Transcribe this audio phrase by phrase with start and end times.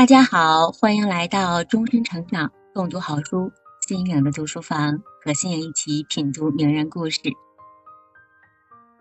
[0.00, 3.52] 大家好，欢迎来到终身成长共读好书
[3.86, 7.20] 新颖的读书房，和新颖一起品读名人故事。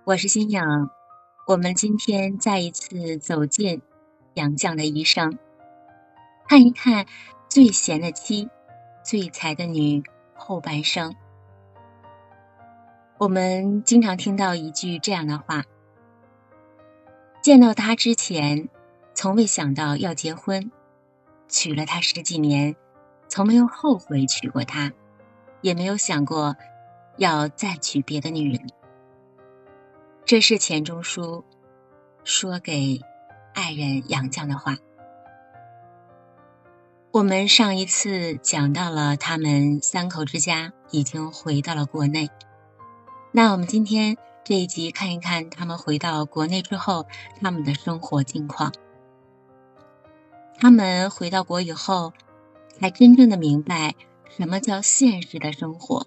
[0.04, 0.62] 我是新颖，
[1.48, 3.82] 我们今天再一次走进
[4.34, 5.39] 杨绛的一生，
[6.50, 7.05] 看一看
[7.47, 8.50] 最贤的妻、
[9.02, 10.04] 最才的女
[10.36, 11.16] 后半生。
[13.20, 15.63] 我们经常听到一句这样的话：
[17.41, 18.68] 见到他之前，
[19.13, 20.70] 从未想到要结婚。
[21.49, 22.76] 娶了她十几年，
[23.27, 24.94] 从没有后悔娶过她，
[25.62, 26.55] 也没有想过
[27.17, 28.70] 要再娶别的女人。
[30.23, 31.43] 这是钱钟书
[32.23, 33.02] 说给
[33.54, 34.77] 爱人杨绛的话。
[37.12, 42.29] 我们上一次讲到了他们三口之家已经回到了国内，
[43.31, 47.07] 那我们今天这一集看一看他们回到国内之后
[47.41, 48.71] 他们的生活境况。
[50.62, 52.12] 他们回到国以后，
[52.77, 53.96] 才真正的明白
[54.29, 56.05] 什么叫现实的生活。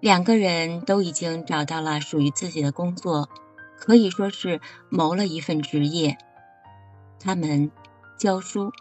[0.00, 3.28] 两个人都已经找到了属于自己的工作，
[3.76, 6.16] 可以说是谋了一份职业。
[7.20, 7.70] 他们
[8.16, 8.72] 教书，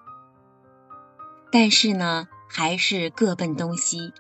[1.52, 4.14] 但是呢，还是各奔东西。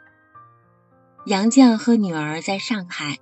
[1.26, 3.20] 杨绛和女儿在上海，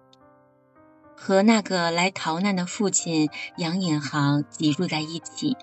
[1.16, 5.56] 和那个来逃难的父亲杨引航挤住在一起。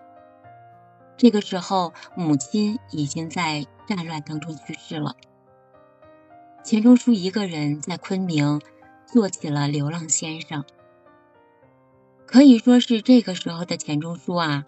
[1.19, 5.17] 这个时候，母亲已经在战乱当中去世了。
[6.63, 8.61] 钱钟书一个人在昆明
[9.05, 10.65] 做起了流浪先生，
[12.25, 14.65] 可以说是这个时候的钱钟书啊，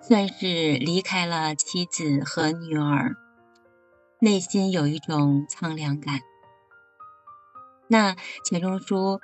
[0.00, 3.14] 算是离开了妻子和女儿，
[4.18, 6.20] 内心有一种苍凉感。
[7.88, 9.20] 那钱钟书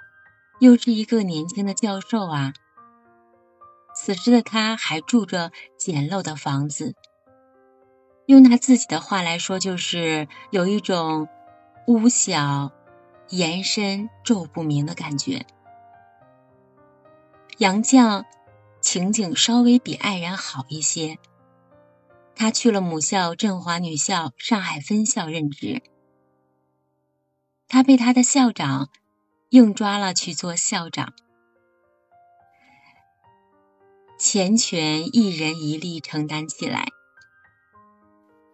[0.60, 2.52] 又是一个年轻的教授啊。
[4.00, 6.94] 此时的他还住着简陋的房子，
[8.26, 11.28] 用他自己的话来说，就是有一种
[11.88, 12.70] 屋小、
[13.30, 15.44] 檐深、昼不明的感觉。
[17.58, 18.24] 杨绛
[18.80, 21.18] 情景稍微比爱人好一些，
[22.36, 25.82] 他去了母校振华女校上海分校任职，
[27.66, 28.90] 他被他的校长
[29.48, 31.12] 硬抓了去做校长。
[34.18, 36.88] 钱权一人一力承担起来，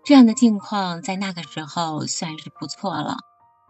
[0.05, 3.17] 这样的境况在那个时候算是不错了。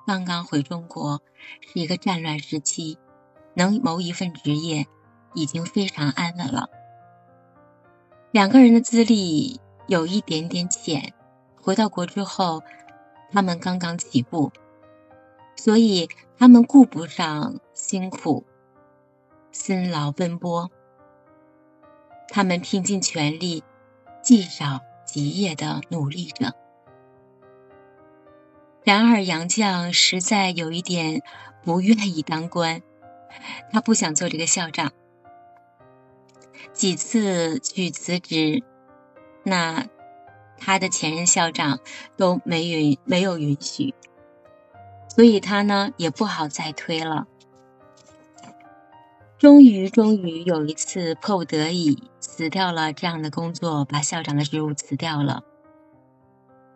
[0.04, 1.22] 刚刚回中国，
[1.60, 2.98] 是一个战乱时期，
[3.54, 4.88] 能谋一份职业
[5.34, 6.68] 已经非常安稳了。
[8.32, 11.14] 两个人的资历有一点点浅，
[11.62, 12.60] 回到国之后，
[13.30, 14.50] 他们刚刚起步，
[15.54, 18.44] 所以他们顾不上辛苦、
[19.52, 20.68] 辛劳奔波。
[22.28, 23.62] 他们拼尽全力，
[24.22, 26.54] 积少极业的努力着。
[28.82, 31.22] 然而，杨绛实在有一点
[31.62, 32.82] 不愿意当官，
[33.72, 34.92] 他不想做这个校长。
[36.72, 38.62] 几次去辞职，
[39.42, 39.86] 那
[40.58, 41.78] 他的前任校长
[42.16, 43.94] 都没允没有允许，
[45.08, 47.26] 所以他呢也不好再推了。
[49.44, 52.02] 终于，终于有一次迫不得已。
[52.18, 55.44] 辞掉了这样的工作，把校长的职务辞掉了，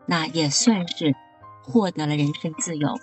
[0.05, 1.15] 那也算是
[1.62, 2.95] 获得了人身自由。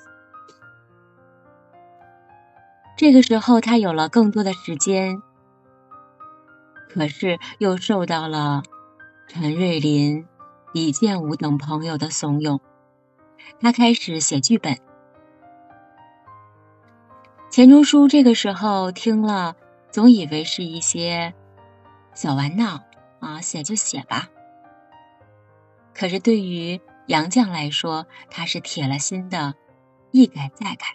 [2.96, 5.24] 这个时候，他有了更多的时间，
[6.88, 8.62] 可是又受到了
[9.28, 10.28] 陈瑞林、
[10.74, 12.60] 李建武等朋友的怂恿，
[13.60, 14.78] 他开始写剧本。
[17.56, 19.56] 钱钟书这个时候听了，
[19.90, 21.34] 总以为是一些。
[22.14, 22.84] 小玩闹
[23.22, 24.28] 啊，写就写吧。
[25.94, 29.56] 可是对于杨绛来说，他是铁了心的，
[30.12, 30.88] 一改再改，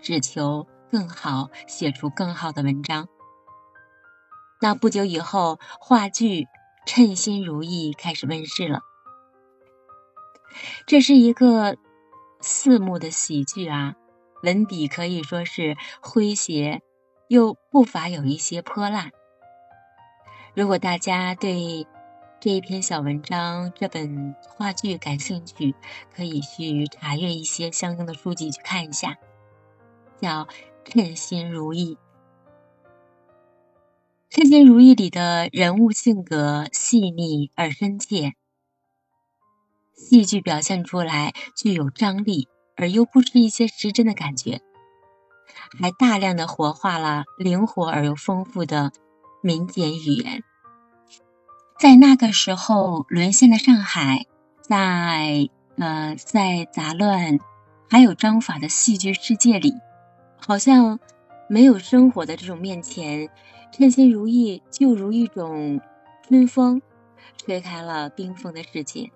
[0.00, 3.08] 只求更好，写出更好的文章。
[4.60, 6.42] 那不久以后，话剧
[6.86, 8.82] 《称心如意》开始问世了。
[10.86, 11.76] 这是一个
[12.40, 13.96] 四幕的喜剧啊，
[14.44, 16.82] 文笔可以说是诙谐，
[17.28, 19.10] 又不乏有一些泼辣。
[20.54, 21.86] 如果大家对
[22.38, 25.74] 这一篇小文章、这本话剧感兴趣，
[26.14, 29.16] 可以去查阅一些相应的书籍去看一下，
[30.20, 30.44] 叫
[30.84, 31.96] 《称心如意》。
[34.36, 38.34] 《称心如意》里的人物性格细腻而深切，
[39.94, 44.60] 戏剧表现出来具有张力，而又不失一些失真的感觉，
[45.80, 48.92] 还大量的活化了灵活而又丰富的。
[49.46, 50.42] 民间语言，
[51.78, 54.24] 在那个时候沦陷的上海，
[54.62, 57.38] 在呃在杂乱
[57.90, 59.74] 还有章法的戏剧世界里，
[60.38, 60.98] 好像
[61.46, 63.28] 没有生活的这种面前，
[63.70, 65.78] 称心如意就如一种
[66.26, 66.80] 春风，
[67.36, 69.10] 吹开了冰封的世界。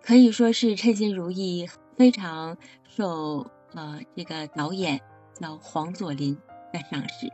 [0.00, 5.00] 可以说是称心如意非常受呃这个导演
[5.34, 6.34] 叫黄佐临
[6.72, 7.32] 的赏识。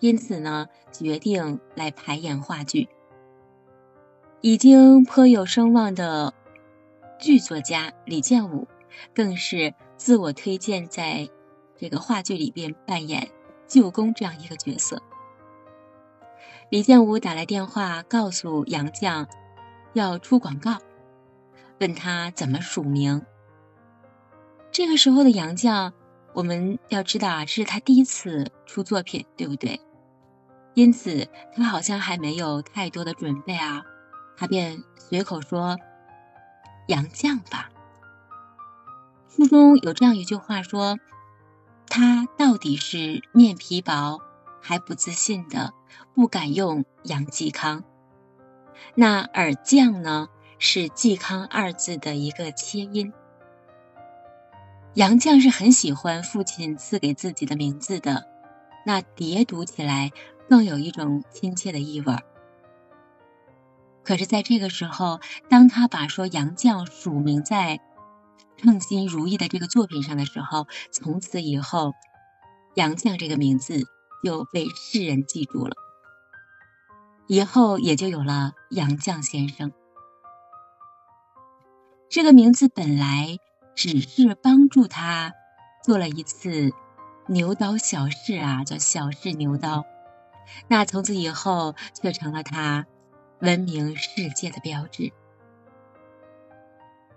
[0.00, 2.88] 因此呢，决定来排演话剧。
[4.40, 6.34] 已经颇有声望的
[7.18, 8.68] 剧作家李建武，
[9.14, 11.30] 更是自我推荐在
[11.76, 13.30] 这个话剧里边扮演
[13.66, 15.00] 舅公这样一个角色。
[16.68, 19.26] 李建武打来电话告诉杨绛
[19.94, 20.76] 要出广告，
[21.80, 23.24] 问他怎么署名。
[24.74, 25.92] 这个时候的杨绛，
[26.32, 29.80] 我们要知道啊，这是他第一次出作品，对不对？
[30.74, 33.84] 因此，他好像还没有太多的准备啊，
[34.36, 35.78] 他便随口说
[36.88, 37.70] ：“杨绛吧。”
[39.30, 40.98] 书中有这样一句话说
[41.86, 44.18] ：“他到底是面皮薄，
[44.60, 45.72] 还不自信的，
[46.16, 47.84] 不敢用杨继康。
[48.96, 50.26] 那而绛呢，
[50.58, 53.12] 是继康二字的一个切音。
[54.94, 58.26] 杨绛是很喜欢父亲赐给自己的名字的，
[58.86, 60.10] 那叠读起来。”
[60.46, 62.14] 更有一种亲切的意味。
[64.04, 65.18] 可是，在这个时候，
[65.48, 67.80] 当他把说杨绛署名在
[68.62, 71.94] 《称心如意》的这个作品上的时候，从此以后，
[72.74, 73.84] 杨绛这个名字
[74.22, 75.74] 就被世人记住了，
[77.26, 79.72] 以后也就有了杨绛先生。
[82.10, 83.38] 这个名字本来
[83.74, 85.32] 只是帮助他
[85.82, 86.72] 做了一次
[87.28, 89.84] 牛刀小试啊，叫小试牛刀。
[90.68, 92.86] 那从此以后，却成了他
[93.40, 95.12] 闻名世界的标志。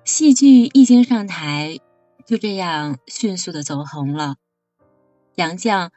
[0.03, 1.79] 戏剧一经上台，
[2.25, 4.37] 就这样迅速的走红了。
[5.35, 5.91] 杨绛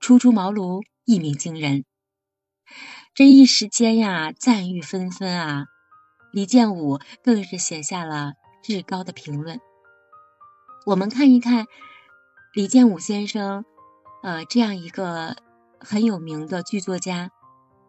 [0.00, 1.84] 初出茅庐，一鸣惊人。
[3.14, 5.66] 这一时间呀，赞誉纷纷啊！
[6.32, 9.60] 李建武更是写下了至高的评论。
[10.84, 11.66] 我们看一看
[12.52, 13.64] 李建武先生，
[14.22, 15.36] 呃，这样一个。
[15.86, 17.30] 很有名的剧作家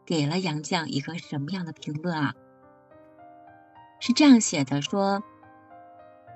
[0.06, 2.34] 给了杨绛一个什么样的评论啊？
[4.02, 5.24] 是这样写的：说，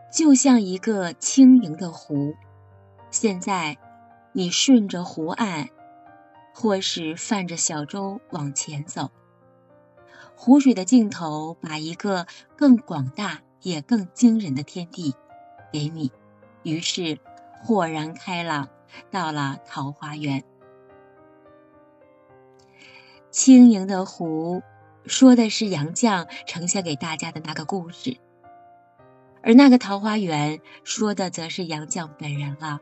[0.10, 2.36] 就像一个轻盈的湖，
[3.12, 3.78] 现在
[4.32, 5.68] 你顺着湖岸，
[6.54, 9.12] 或是泛着小舟往前走，
[10.38, 12.26] 湖水的尽头把一个
[12.56, 15.14] 更广大也更惊人的天地
[15.74, 16.10] 给你，
[16.70, 17.18] 于是
[17.64, 18.70] 豁然开朗，
[19.10, 20.44] 到了桃花源。
[23.32, 24.62] 轻盈的湖，
[25.06, 28.18] 说的是杨绛呈现给大家的那个故事，
[29.42, 32.80] 而那个桃花源，说的则是杨绛本人了。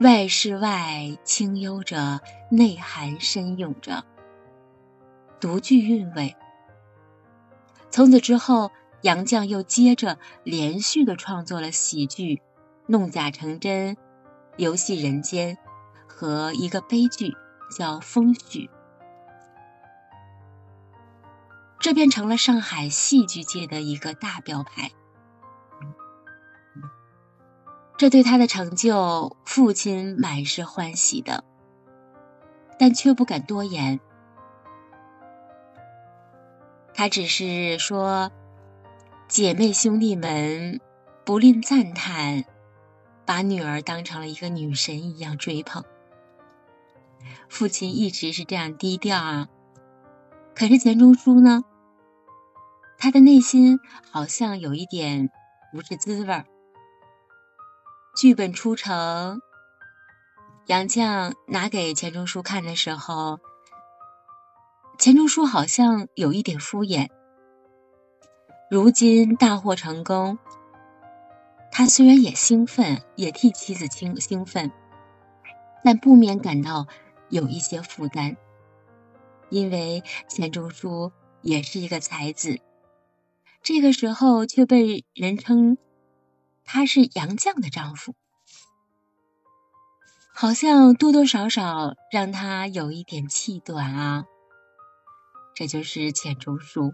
[0.00, 4.04] 外是外，清幽着，内涵深涌着，
[5.40, 6.36] 独具韵味。
[7.90, 8.70] 从此之后，
[9.02, 12.34] 杨绛又接着连续的创作了喜剧
[12.86, 13.96] 《弄假成真》
[14.56, 15.56] 《游戏人间》
[16.08, 17.34] 和一个悲剧。
[17.70, 18.70] 叫风絮，
[21.78, 24.90] 这便成了上海戏剧界的一个大标牌。
[27.98, 31.44] 这对他的成就，父亲满是欢喜的，
[32.78, 34.00] 但却不敢多言。
[36.94, 38.32] 他只是说
[39.28, 40.80] ：“姐妹兄弟们
[41.22, 42.46] 不吝赞叹，
[43.26, 45.84] 把女儿当成了一个女神一样追捧。”
[47.46, 49.48] 父亲一直是这样低调啊，
[50.54, 51.62] 可是钱钟书呢？
[52.96, 53.78] 他的内心
[54.10, 55.28] 好像有一点
[55.72, 56.46] 不是滋味儿。
[58.16, 59.42] 剧本出城，
[60.66, 63.38] 杨绛拿给钱钟书看的时候，
[64.98, 67.08] 钱钟书好像有一点敷衍。
[68.70, 70.38] 如今大获成功，
[71.70, 74.70] 他虽然也兴奋，也替妻子兴兴奋，
[75.82, 76.86] 但不免感到。
[77.30, 78.38] 有一些负担，
[79.50, 82.58] 因为钱钟书也是一个才子，
[83.62, 85.76] 这个时候却被人称
[86.64, 88.14] 他是杨绛的丈夫，
[90.34, 94.24] 好像多多少少让他有一点气短啊。
[95.54, 96.92] 这就是钱钟书。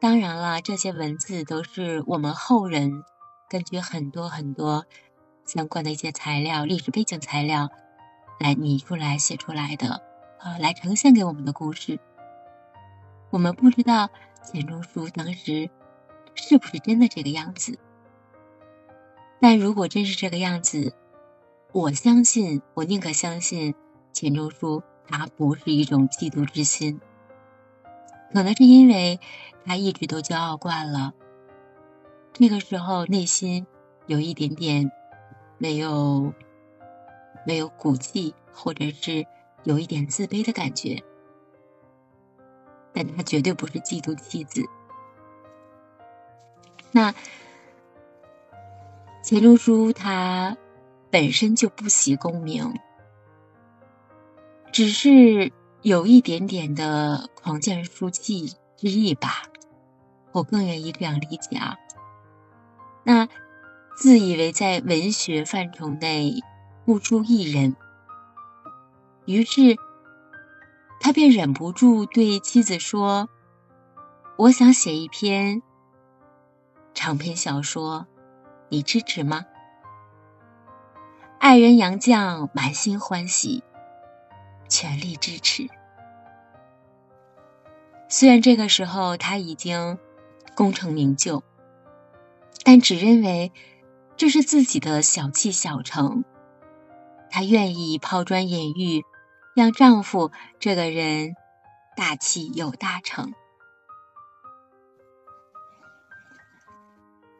[0.00, 3.02] 当然了，这些文字都是我们后人
[3.48, 4.86] 根据很多很多
[5.44, 7.68] 相关的一些材料、历史背景材料。
[8.38, 10.02] 来拟出来写出来的，
[10.40, 11.98] 呃来呈现给我们的故事。
[13.30, 14.10] 我们不知道
[14.44, 15.70] 钱钟书当时
[16.34, 17.78] 是不是真的这个样子，
[19.40, 20.94] 但如果真是这个样子，
[21.72, 23.74] 我相信，我宁可相信
[24.12, 27.00] 钱钟书他不是一种嫉妒之心，
[28.32, 29.18] 可能是因为
[29.64, 31.14] 他一直都骄傲惯了，
[32.38, 33.66] 那个时候内心
[34.06, 34.90] 有一点点
[35.58, 36.32] 没有
[37.46, 39.26] 没有骨气，或者是
[39.64, 41.02] 有一点自卑的感觉。
[42.92, 44.62] 但他绝对不是嫉妒妻子。
[46.92, 47.14] 那
[49.22, 50.56] 钱钟书他
[51.10, 52.72] 本身就不喜功名，
[54.72, 55.52] 只是
[55.86, 59.44] 有一点点的狂剑书气之意吧。
[60.32, 61.76] 我更愿意这样理解啊。
[63.04, 63.28] 那
[63.96, 66.42] 自以为在文学范畴内
[66.84, 67.76] 不出一人，
[69.26, 69.76] 于是。
[70.98, 73.28] 他便忍不住对妻子说
[74.38, 75.62] ：“我想写一篇
[76.94, 78.06] 长篇小说，
[78.70, 79.44] 你支持吗？”
[81.38, 83.62] 爱人杨绛满心欢喜，
[84.68, 85.68] 全力支持。
[88.08, 89.98] 虽然这个时候他已经
[90.54, 91.42] 功成名就，
[92.64, 93.52] 但只认为
[94.16, 96.24] 这是自己的小气小成，
[97.30, 99.04] 他愿意抛砖引玉。
[99.56, 101.34] 让丈夫这个人
[101.96, 103.32] 大气有大成。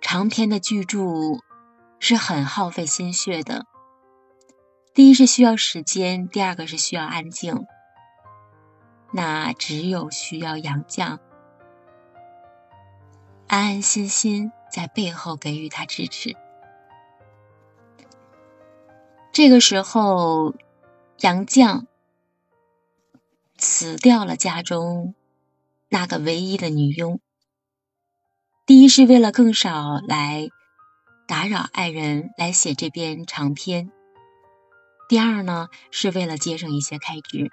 [0.01, 0.99] 长篇的巨著
[1.99, 3.67] 是很耗费心血的。
[4.95, 7.67] 第一是需要时间，第二个是需要安静。
[9.13, 11.19] 那只有需要杨绛
[13.47, 16.37] 安安心心在背后给予他支持。
[19.33, 20.55] 这个时候，
[21.21, 21.87] 杨绛。
[23.59, 25.15] 辞掉了家中
[25.89, 27.21] 那个唯一的女佣。
[28.67, 30.51] 第一是为了更少来
[31.27, 33.91] 打扰爱人来写这篇长篇，
[35.09, 37.51] 第二呢是为了节省一些开支。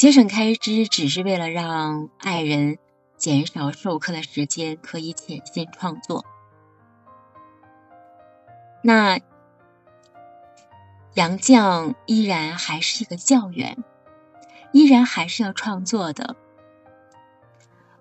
[0.00, 2.78] 节省开支只是为了让爱人
[3.18, 6.24] 减少授课的时间，可以潜心创作。
[8.82, 9.20] 那。
[11.12, 13.76] 杨绛依然还是一个教员，
[14.72, 16.34] 依然还是要创作的。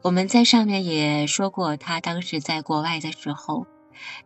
[0.01, 3.67] 我们在上面也说过，他当时在国外的时候，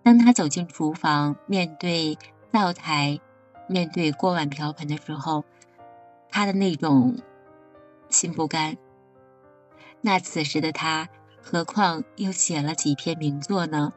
[0.04, 2.20] 当他走进厨房，面对
[2.52, 3.20] 灶台，
[3.68, 5.44] 面对锅碗瓢盆的时候，
[6.30, 7.18] 他的那种
[8.14, 8.78] 心不甘。
[10.00, 11.10] 那此时的他，
[11.42, 13.92] 何况又写了几篇名作呢？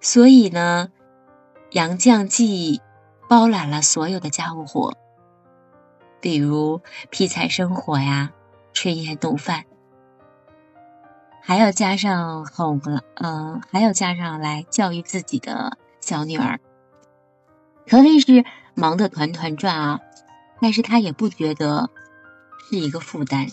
[0.00, 0.90] 所以呢？
[1.70, 2.80] 杨绛既
[3.28, 4.96] 包揽了所有的家务活，
[6.20, 6.80] 比如
[7.10, 8.30] 劈柴生火呀、
[8.72, 9.64] 炊烟弄饭，
[11.42, 16.60] 还要加上哄了，嗯，还要加上来教育自己的小女儿，
[17.88, 18.44] 可谓是
[18.74, 20.00] 忙得团团转啊。
[20.64, 21.90] 但是他也不觉得
[22.58, 23.46] 是一个负担。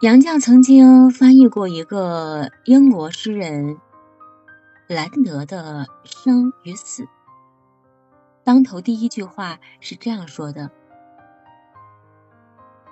[0.00, 3.78] 杨绛曾经翻译过一个英国诗人。
[4.88, 7.06] 兰德的生与死，
[8.42, 10.72] 当头第一句话是这样说的：“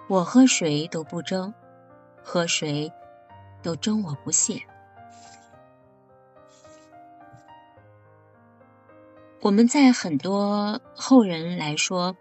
[0.09, 1.53] 我和谁都不争，
[2.23, 2.93] 和谁
[3.61, 4.63] 都争我不屑。”
[9.43, 12.17] 我们在很多后人来说，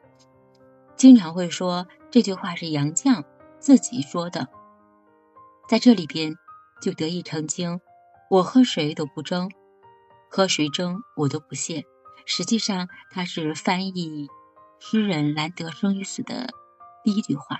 [0.95, 3.23] 经常会说这句话是杨绛
[3.59, 4.47] 自己说的，
[5.69, 6.33] 在这里边
[6.81, 7.79] 就得以澄清：
[8.27, 9.51] 我和谁都不争。
[10.31, 11.85] 和谁争我都不屑。
[12.25, 14.27] 实际上，他是翻译
[14.79, 16.49] 诗人兰德生与死的
[17.03, 17.59] 第一句话。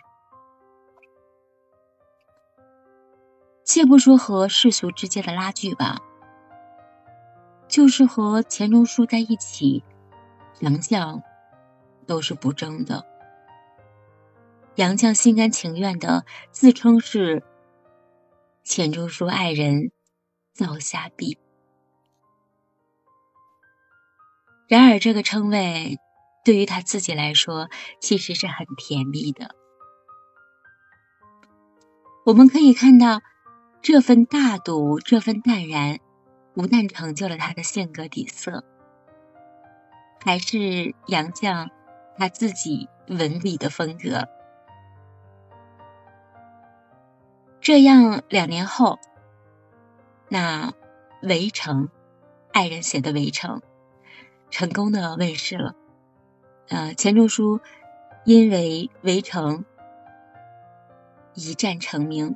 [3.64, 6.00] 且不说和世俗之间的拉锯吧，
[7.72, 9.82] 就是和钱钟书在一起，
[10.60, 11.24] 杨绛
[12.06, 13.06] 都是不争的。
[14.76, 17.44] 杨绛心甘情愿的自称是
[18.66, 19.94] 钱钟书爱人，
[20.54, 21.38] 造下笔。
[24.68, 25.98] 然而，这个称谓
[26.44, 27.70] 对于他自己来说，
[28.02, 29.56] 其实是很甜蜜的。
[32.26, 33.22] 我们可以看到，
[33.82, 36.00] 这份大度，这份淡然，
[36.54, 38.64] 不但成就了他的性格底色，
[40.24, 41.70] 还是杨绛
[42.18, 44.28] 他自己文笔的风格。
[47.62, 49.00] 这样，两年后，
[50.28, 50.72] 那
[51.22, 51.88] 《围城》
[52.52, 53.60] 爱人写的《围城》，
[54.50, 55.76] 成功的问世了。
[56.70, 57.62] 呃，钱钟书
[58.26, 59.60] 因为《围城》
[61.34, 62.36] 一战成名。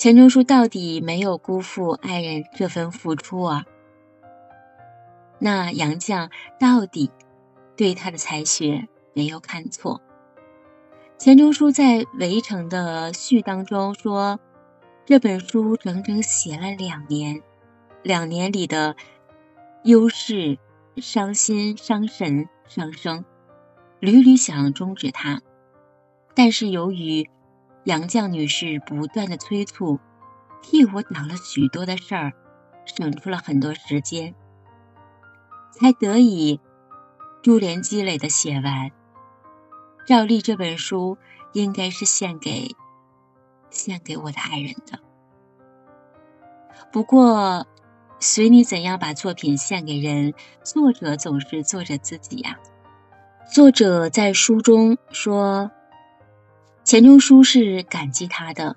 [0.00, 3.66] 钱钟书到底没有辜负爱人这份付出啊？
[5.38, 7.10] 那杨绛到底
[7.76, 10.00] 对他的才学没有看错？
[11.18, 14.40] 钱钟书在《围城》的序当中说，
[15.04, 17.42] 这本书整整写了两年，
[18.02, 18.96] 两年里的
[19.84, 20.58] 忧事、
[20.96, 23.26] 伤心、伤神、伤生，
[23.98, 25.42] 屡屡想终止它，
[26.34, 27.28] 但是由于
[27.84, 29.98] 杨绛女士不断的催促，
[30.62, 32.32] 替我挡了许多的事儿，
[32.84, 34.34] 省出了很多时间，
[35.72, 36.60] 才得以
[37.42, 38.90] 珠联积累的写完。
[40.06, 41.16] 照例这本书
[41.52, 42.74] 应该是献给
[43.70, 44.98] 献给我的爱人的。
[46.92, 47.66] 不过，
[48.18, 52.58] 随你怎样把作品献给人，作者总是作者自己呀。
[53.52, 55.70] 作者在书中说，
[56.90, 58.74] 钱钟书是感激他的，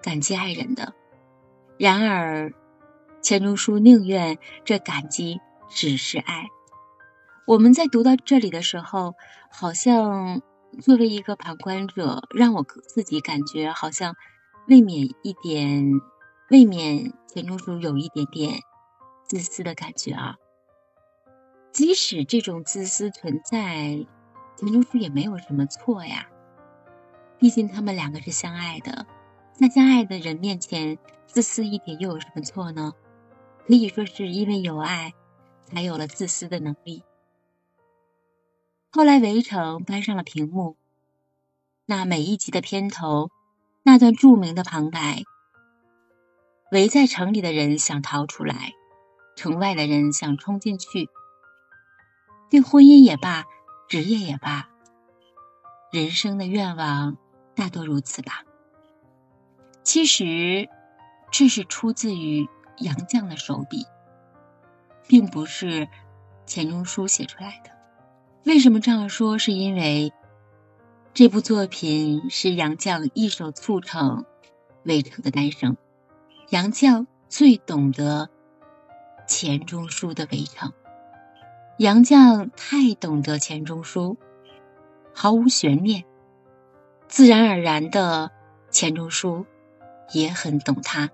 [0.00, 0.94] 感激爱人的。
[1.76, 2.54] 然而，
[3.22, 6.46] 钱钟书宁愿这感激只是爱。
[7.44, 9.16] 我们在读到这里的时候，
[9.50, 10.42] 好像
[10.80, 14.14] 作为一个旁观者，让我自己感觉好像
[14.68, 15.90] 未免一点，
[16.50, 18.60] 未免钱钟书有一点点
[19.24, 20.36] 自私的感觉啊。
[21.72, 24.06] 即使这种自私存在，
[24.54, 26.28] 钱钟书也没有什么错呀。
[27.38, 29.06] 毕竟他们两个是相爱的，
[29.52, 32.92] 在相爱的人面前自私一点又有什么错呢？
[33.66, 35.14] 可以说是因为有爱，
[35.62, 37.02] 才有了自私的能力。
[38.90, 40.76] 后来，《围城》搬上了屏幕。
[41.86, 43.30] 那每一集的片头，
[43.82, 45.24] 那段著名的旁白
[46.72, 48.72] ：“围在城里的人想逃出来，
[49.36, 51.08] 城外的人想冲进去。
[52.50, 53.44] 对婚姻也罢，
[53.88, 54.68] 职业也罢，
[55.90, 57.16] 人生的愿望
[57.54, 58.44] 大多如此吧。”
[59.84, 60.68] 其实，
[61.30, 63.86] 这是出自于杨绛的手笔，
[65.06, 65.88] 并不是
[66.46, 67.70] 钱钟书写出来的。
[68.44, 69.38] 为什么这样说？
[69.38, 70.12] 是因为
[71.12, 74.24] 这部作品是杨绛一手促成
[74.84, 75.76] 《围城》的诞生。
[76.50, 78.28] 杨绛最懂得
[79.26, 80.70] 钱钟书的《围城》，
[81.78, 84.18] 杨绛太懂得钱钟书，
[85.14, 86.04] 毫无悬念，
[87.14, 88.32] 自然而然的
[88.72, 89.46] 钱钟书
[90.10, 91.10] 也很懂他，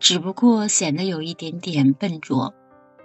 [0.00, 2.52] 只不过显得有一点点笨拙。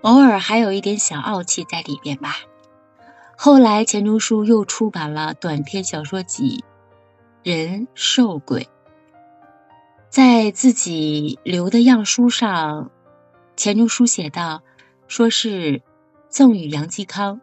[0.01, 2.37] 偶尔还有一点小傲气在里边吧。
[3.37, 6.65] 后来钱钟书又出版了短篇小说集
[7.47, 8.61] 《人兽鬼》，
[10.09, 12.89] 在自己留的样书上，
[13.55, 14.63] 钱钟书写道
[15.07, 15.83] ：“说是
[16.27, 17.39] 赠与杨继康，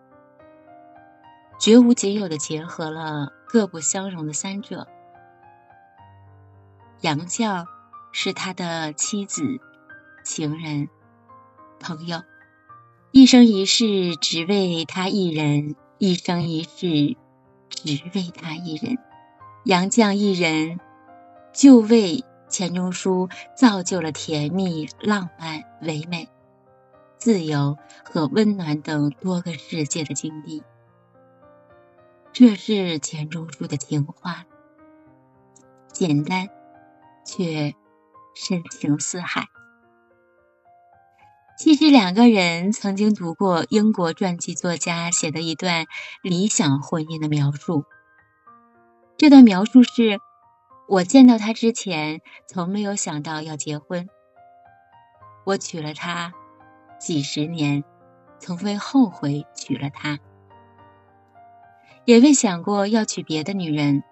[1.60, 4.86] 绝无仅有的结合了各不相容的三者。
[7.00, 7.66] 杨绛
[8.12, 9.42] 是他的妻子、
[10.22, 10.88] 情人、
[11.80, 12.22] 朋友。”
[13.12, 17.16] 一生一世只为他一人，一生一世
[17.68, 18.98] 只为他一人。
[19.64, 20.78] 杨绛一人
[21.52, 26.28] 就为钱钟书造就了甜蜜、浪漫、唯美、
[27.18, 30.62] 自由和温暖等多个世界的经历。
[32.32, 34.46] 这是钱钟书的情话，
[35.92, 36.48] 简单
[37.24, 37.74] 却
[38.34, 39.48] 深情似海。
[41.58, 45.86] 其实两个人曾经读过英国传记作家写的一段
[46.22, 47.84] 理想婚姻的描述。
[49.18, 50.18] 这段描述是：
[50.88, 54.08] 我见到他之前，从没有想到要结婚。
[55.44, 56.32] 我娶了她
[56.98, 57.84] 几十年，
[58.38, 60.18] 从未后悔娶了她，
[62.04, 64.02] 也未想过要娶别的女人。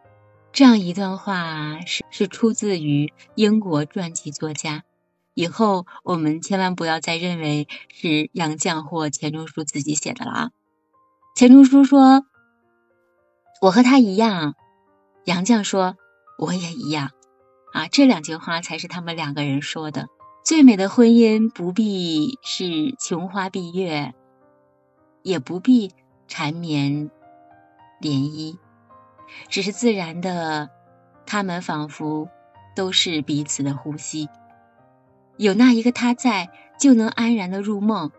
[0.52, 4.84] 这样一段话是是出自于英国传记作家。
[5.34, 10.50] 以后我们千万不要再认为是杨绛或钱钟书自己写的了啊！
[11.36, 12.24] 钱钟书说
[13.62, 14.54] ：“我和他一样。”
[15.24, 15.96] 杨绛说
[16.38, 17.10] ：“我也一样。”
[17.72, 20.08] 啊，这两句话才是他们两个人说的。
[20.42, 24.14] 最美的婚姻不必是琼花碧月，
[25.22, 25.92] 也不必
[26.26, 27.10] 缠绵
[28.00, 28.58] 涟漪，
[29.48, 30.70] 只是自然的，
[31.26, 32.28] 他们仿佛
[32.76, 34.28] 都是彼此的呼吸。
[35.36, 38.10] 有那一个他在，就能安然的入梦；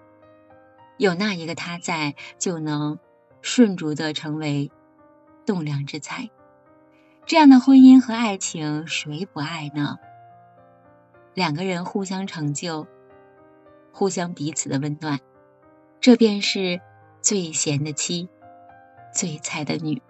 [0.97, 2.99] 有那一个他在，就能
[3.41, 4.71] 顺逐的成为
[5.45, 6.29] 栋梁之才。
[7.25, 9.97] 这样的婚姻和爱情，谁不爱呢？
[11.33, 12.87] 两个人互相成就，
[13.91, 15.19] 互相彼此的温暖，
[16.01, 16.81] 这便是
[17.21, 18.29] 最贤的妻，
[19.11, 20.01] 最菜的女。